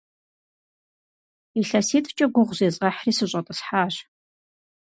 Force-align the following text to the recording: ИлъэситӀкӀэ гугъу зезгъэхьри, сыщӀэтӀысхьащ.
ИлъэситӀкӀэ 1.59 2.25
гугъу 2.33 2.55
зезгъэхьри, 2.57 3.11
сыщӀэтӀысхьащ. 3.17 3.95